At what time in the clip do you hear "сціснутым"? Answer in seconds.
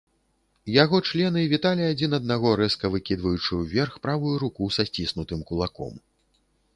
4.89-5.45